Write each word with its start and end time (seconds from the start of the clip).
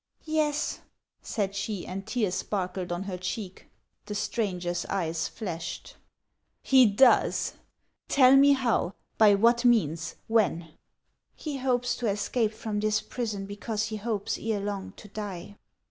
"Yes," 0.25 0.79
said 1.21 1.53
she, 1.55 1.85
and 1.85 2.07
tears 2.07 2.33
sparkled 2.33 2.91
on 2.91 3.03
her 3.03 3.19
cheek. 3.19 3.67
The 4.07 4.15
stranger's 4.15 4.83
eves 4.85 5.27
flashed. 5.27 5.93
o72 5.93 5.93
HANS 5.93 5.95
OF 5.95 6.57
ICELAND" 6.57 6.61
He 6.79 6.85
does! 6.87 7.53
Tell 8.07 8.35
me 8.35 8.53
how; 8.53 8.95
by 9.19 9.35
what 9.35 9.63
means; 9.63 10.15
when!"" 10.27 10.69
He 11.35 11.59
hopes 11.59 11.95
to 11.97 12.07
escape 12.07 12.55
from 12.55 12.79
this 12.79 12.99
prison 12.99 13.45
because 13.45 13.89
he 13.89 13.97
hopes 13.97 14.39
ere 14.41 14.59
long 14.61 14.93
to 14.93 15.07
die." 15.07 15.57